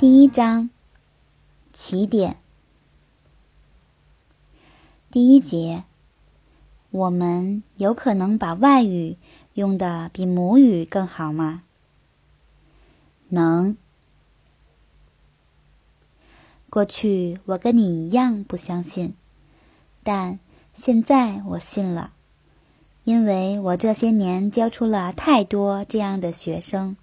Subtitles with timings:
[0.00, 0.70] 第一章
[1.72, 2.36] 起点，
[5.10, 5.82] 第一节，
[6.90, 9.16] 我们有可能把外语
[9.54, 11.64] 用的比母语更好吗？
[13.28, 13.76] 能。
[16.70, 19.14] 过去我跟你一样不相信，
[20.04, 20.38] 但
[20.74, 22.12] 现在我信了，
[23.02, 26.96] 因为我这些年教出了太多这样的学生。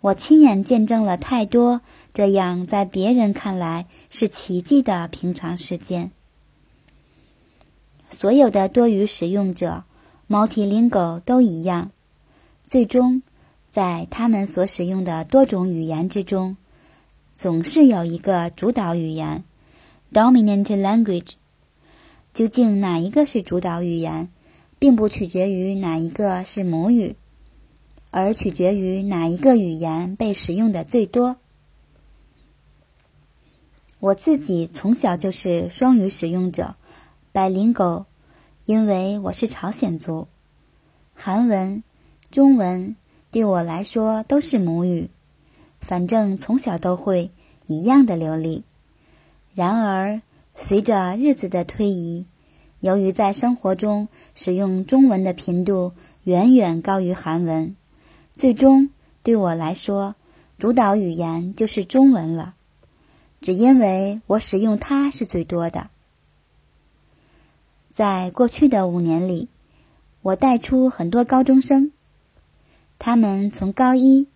[0.00, 1.82] 我亲眼见证了太多
[2.12, 6.10] 这样在别人看来是奇迹的平常事件。
[8.10, 9.84] 所有的多语使用者
[10.28, 11.90] ，multilingual 都一样，
[12.66, 13.22] 最终
[13.70, 16.56] 在他们所使用的多种语言之中，
[17.34, 19.44] 总是有一个主导语言
[20.12, 21.32] （dominant language）。
[22.32, 24.30] 究竟哪一个是主导语言，
[24.78, 27.16] 并不取决于哪一个是母语。
[28.10, 31.36] 而取决于哪一个语言被使用的最多。
[34.00, 36.74] 我自己从小就是双语使用者
[37.32, 38.06] ，bilingual，
[38.64, 40.26] 因为我是朝鲜族，
[41.14, 41.82] 韩文、
[42.30, 42.96] 中文
[43.30, 45.10] 对我来说都是母语，
[45.80, 47.30] 反正从小都会
[47.66, 48.64] 一样的流利。
[49.54, 50.22] 然而，
[50.54, 52.26] 随着日子的推移，
[52.80, 55.92] 由于在生活中使用中文的频度
[56.24, 57.76] 远远高于韩文。
[58.34, 58.90] 最终，
[59.22, 60.14] 对我来说，
[60.58, 62.54] 主导语言就是中文了，
[63.40, 65.90] 只因为我使用它是最多的。
[67.90, 69.48] 在过去的五年里，
[70.22, 71.92] 我带出很多高中生，
[72.98, 74.28] 他们从高一，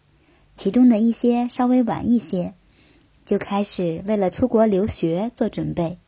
[0.55, 2.55] 其中的一些稍微晚一些，
[3.25, 5.99] 就开始为了出国留学做准备。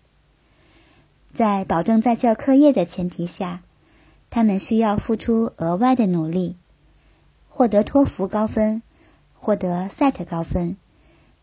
[1.33, 3.63] 在保证在校课业的前提下，
[4.29, 6.57] 他们需要付出额外的努力。
[7.49, 8.83] 获得托福高分，
[9.35, 10.77] 获得 SAT 高分，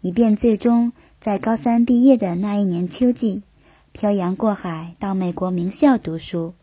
[0.02, 3.44] 以便最终在高三毕业的那一年秋季，
[3.92, 6.54] 漂洋过海到美国名校读书。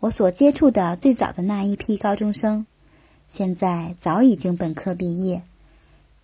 [0.00, 2.66] 我所接触的最早的那一批高中生，
[3.28, 5.42] 现在早已经本科毕业，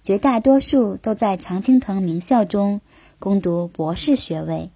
[0.02, 2.82] 绝大多数都在常青藤名校中
[3.18, 4.70] 攻读博士学位。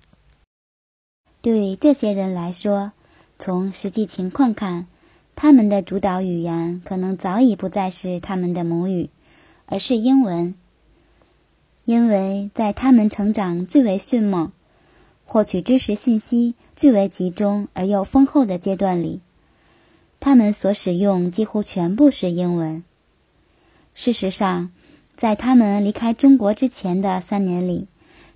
[1.42, 2.92] 对这些人来说，
[3.38, 4.86] 从实际情况看，
[5.36, 9.10] 他们的主导语言可能早已不再是他们的母语，
[9.66, 10.54] 而是英文，
[11.84, 14.52] 因为在他们成长最为迅猛、
[15.24, 19.20] 获取知识信息最为集中而又丰厚的阶段里，
[20.20, 22.84] 他们所使用几乎全部是英文。
[23.94, 24.70] 事实上，
[25.16, 27.88] 在他们离开中国之前的三年里，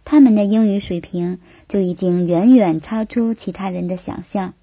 [0.05, 1.39] 他们的英语水平
[1.69, 4.55] 就已经远远超出其他人的想象。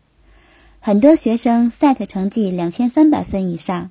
[0.86, 3.90] 很多学生 SAT 成绩两千三百分以上，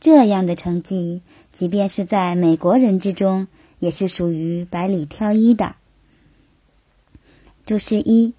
[0.00, 3.46] 这样的成绩，即便是在美国人之中，
[3.78, 5.76] 也是属于百里挑一的。
[7.66, 8.34] 注释一：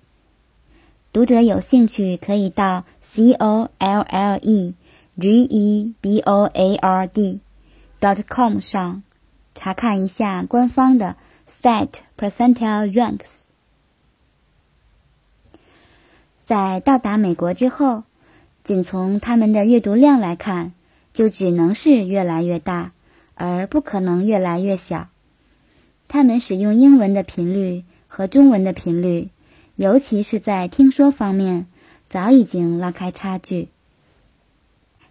[1.14, 4.76] 读者有兴趣可以到 c o l l e
[5.18, 7.40] g e b o a r d
[8.02, 9.04] dot com 上
[9.56, 11.16] 查看一下官方的
[11.48, 13.47] SAT percentile ranks。
[16.48, 18.04] 在到达美国之后，
[18.64, 20.72] 仅从他们的阅读量来看，
[21.12, 22.94] 就只能是越来越大，
[23.36, 25.10] 而不可能越来越小。
[26.08, 29.28] 他们使用英文的频率和中文的频率，
[29.76, 31.68] 尤其是在听说方面，
[32.08, 33.68] 早已经拉开差距。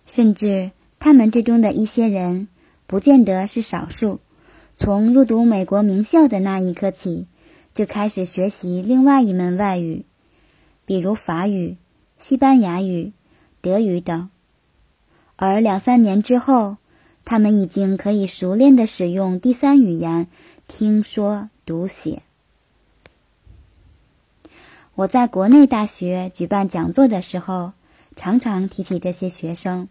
[0.07, 2.49] 甚至他们之中的一些人，
[2.87, 4.21] 不见得是少数，
[4.75, 7.27] 从入读美国名校的那一刻起，
[7.75, 10.07] 就开始学习另外一门外语。
[10.87, 11.77] 比如法语、
[12.17, 13.13] 西班牙语、
[13.61, 14.31] 德语等，
[15.37, 16.77] 而两三年之后，
[17.25, 20.29] 他们已经可以熟练的使用第三语言
[20.69, 22.23] 听说读写。
[24.95, 27.73] 我在国内大学举办讲座的时候，
[28.15, 29.89] 常常提起这些学生，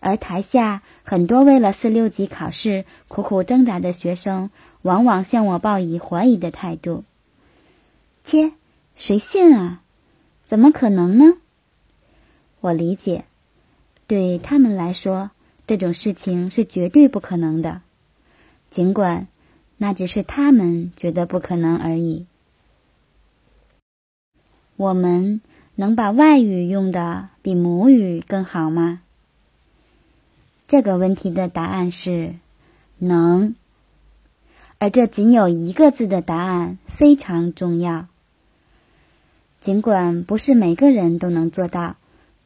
[0.00, 4.50] 而台下很多为了四六级考试苦苦挣扎的学生，
[4.82, 7.04] 往往向我报以怀疑的态度
[8.24, 8.52] ：“切，
[8.96, 9.82] 谁信啊？”
[10.46, 11.36] 怎么可能呢？
[12.60, 13.24] 我理解，
[14.06, 15.30] 对他们来说，
[15.66, 17.82] 这种事情是绝对不可能的，
[18.70, 19.26] 尽管
[19.76, 22.26] 那只是他们觉得不可能而已。
[24.76, 25.40] 我们
[25.74, 29.02] 能把外语用的比母语更好吗？
[30.68, 32.34] 这个问题的答案是
[32.98, 33.56] 能，
[34.78, 38.06] 而这仅有一个字的答案非常重要。
[39.60, 41.96] 尽管不是每个人都能做到，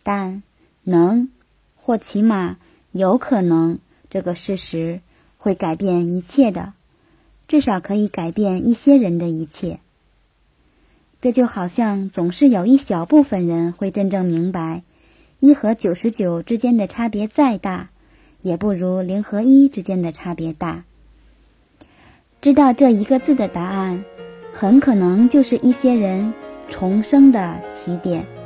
[0.03, 0.43] 但
[0.83, 1.29] 能
[1.77, 2.57] 或起码
[2.93, 3.79] 有可能
[4.09, 5.01] 这个事实
[5.37, 6.73] 会改变一切的，
[7.47, 9.81] 至少可以改变一些人的一切。
[11.21, 14.83] 这就好像总是有一小部分人会真正明白，
[15.39, 17.91] 一和九十九之间的差别再大，
[18.41, 20.85] 也不如零和一之间的差别大。
[22.41, 24.03] 知道这一个字的答案，
[24.55, 26.33] 很可能就是一些人
[26.71, 28.40] 重生的起点。